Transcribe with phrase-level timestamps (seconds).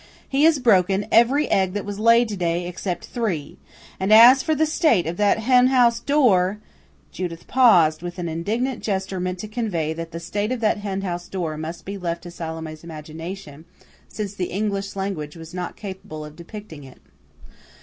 [0.27, 3.59] "He has broken every egg that was laid to day except three.
[3.99, 6.57] And as for the state of that henhouse door"
[7.11, 11.27] Judith paused, with an indignant gesture meant to convey that the state of the henhouse
[11.29, 13.65] door must be left to Salome's imagination,
[14.07, 16.97] since the English language was not capable of depicting it.